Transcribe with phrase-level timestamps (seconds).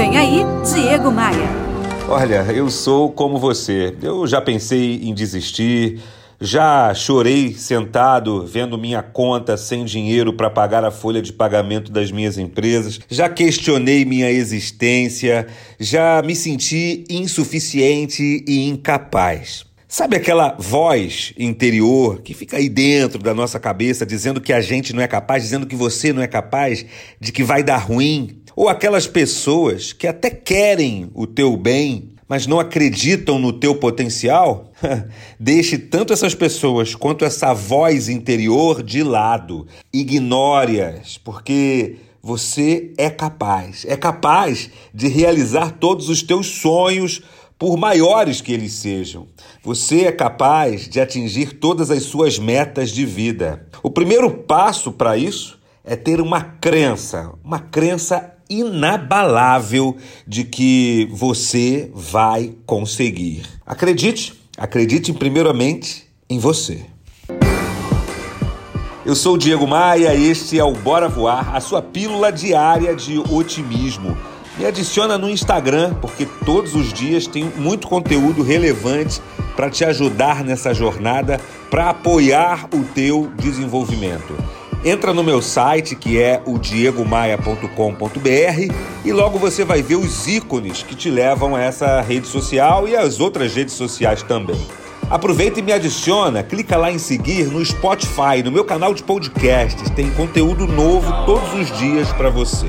[0.00, 1.46] Vem aí, Diego Maia.
[2.08, 3.94] Olha, eu sou como você.
[4.02, 6.00] Eu já pensei em desistir,
[6.40, 12.10] já chorei sentado vendo minha conta sem dinheiro para pagar a folha de pagamento das
[12.10, 15.46] minhas empresas, já questionei minha existência,
[15.78, 19.66] já me senti insuficiente e incapaz.
[19.92, 24.92] Sabe aquela voz interior que fica aí dentro da nossa cabeça dizendo que a gente
[24.92, 26.86] não é capaz, dizendo que você não é capaz,
[27.18, 28.40] de que vai dar ruim?
[28.54, 34.70] Ou aquelas pessoas que até querem o teu bem, mas não acreditam no teu potencial?
[35.40, 39.66] Deixe tanto essas pessoas quanto essa voz interior de lado.
[39.92, 47.22] Ignore-as, porque você é capaz, é capaz de realizar todos os teus sonhos
[47.60, 49.26] por maiores que eles sejam.
[49.62, 53.66] Você é capaz de atingir todas as suas metas de vida.
[53.82, 59.94] O primeiro passo para isso é ter uma crença, uma crença inabalável
[60.26, 63.42] de que você vai conseguir.
[63.66, 66.86] Acredite, acredite primeiramente em você.
[69.04, 73.18] Eu sou o Diego Maia, este é o Bora Voar, a sua pílula diária de
[73.18, 74.16] otimismo
[74.60, 79.22] me adiciona no Instagram, porque todos os dias tem muito conteúdo relevante
[79.56, 84.36] para te ajudar nessa jornada, para apoiar o teu desenvolvimento.
[84.84, 90.82] Entra no meu site que é o diegomaia.com.br e logo você vai ver os ícones
[90.82, 94.60] que te levam a essa rede social e as outras redes sociais também.
[95.08, 99.88] Aproveita e me adiciona, clica lá em seguir no Spotify, no meu canal de podcasts,
[99.90, 102.66] tem conteúdo novo todos os dias para você.